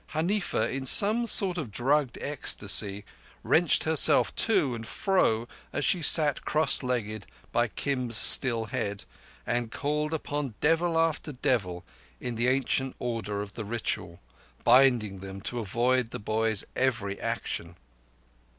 Huneefa, 0.13 0.67
in 0.67 0.87
some 0.87 1.27
sort 1.27 1.59
of 1.59 1.69
drugged 1.71 2.17
ecstasy, 2.21 3.05
wrenched 3.43 3.83
herself 3.83 4.33
to 4.33 4.73
and 4.73 4.87
fro 4.87 5.47
as 5.71 5.85
she 5.85 6.01
sat 6.01 6.43
cross 6.43 6.81
legged 6.81 7.27
by 7.51 7.67
Kim's 7.67 8.17
still 8.17 8.65
head, 8.65 9.03
and 9.45 9.71
called 9.71 10.11
upon 10.11 10.55
devil 10.59 10.97
after 10.97 11.31
devil, 11.31 11.85
in 12.19 12.33
the 12.33 12.47
ancient 12.47 12.95
order 12.97 13.43
of 13.43 13.53
the 13.53 13.63
ritual, 13.63 14.19
binding 14.63 15.19
them 15.19 15.39
to 15.41 15.59
avoid 15.59 16.09
the 16.09 16.17
boy's 16.17 16.63
every 16.75 17.19
action. 17.21 17.75